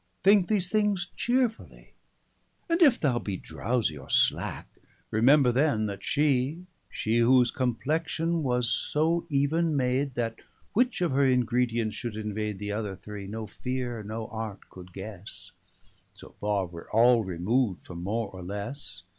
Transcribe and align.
120 0.23 0.35
Thinke 0.41 0.47
these 0.49 0.69
things 0.71 1.11
cheerefully: 1.15 1.93
and 2.67 2.81
if 2.81 2.99
thou 2.99 3.19
bee 3.19 3.37
Drowsie 3.37 3.99
or 3.99 4.09
slacke, 4.09 4.79
remember 5.11 5.51
then 5.51 5.85
that 5.85 6.01
shee, 6.03 6.65
Shee 6.89 7.19
whose 7.19 7.51
Complexion 7.51 8.41
was 8.41 8.67
so 8.67 9.27
even 9.29 9.77
made, 9.77 10.15
That 10.15 10.37
which 10.73 11.01
of 11.01 11.11
her 11.11 11.25
Ingredients 11.27 11.95
should 11.95 12.15
invade 12.15 12.57
The 12.57 12.71
other 12.71 12.95
three, 12.95 13.27
no 13.27 13.45
Feare, 13.45 14.01
no 14.01 14.25
Art 14.29 14.71
could 14.71 14.91
guesse: 14.91 15.51
125 16.19 16.19
So 16.19 16.29
far 16.41 16.65
were 16.65 16.89
all 16.91 17.23
remov'd 17.23 17.83
from 17.85 18.01
more 18.01 18.29
or 18.29 18.41
lesse. 18.41 19.03